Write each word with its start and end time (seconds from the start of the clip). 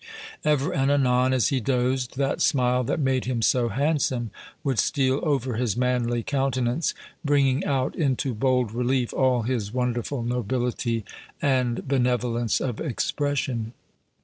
Ever 0.43 0.73
and 0.73 0.89
anon, 0.89 1.31
as 1.31 1.49
he 1.49 1.59
dozed, 1.59 2.17
that 2.17 2.41
smile 2.41 2.83
that 2.85 2.99
made 2.99 3.25
him 3.25 3.43
so 3.43 3.69
handsome 3.69 4.31
would 4.63 4.79
steal 4.79 5.19
over 5.21 5.57
his 5.57 5.77
manly 5.77 6.23
countenance, 6.23 6.95
bringing 7.23 7.63
out 7.65 7.95
into 7.95 8.33
bold 8.33 8.71
relief 8.71 9.13
all 9.13 9.43
his 9.43 9.71
wonderful 9.71 10.23
nobility 10.23 11.05
and 11.39 11.87
benevolence 11.87 12.59
of 12.59 12.79
expression. 12.81 13.73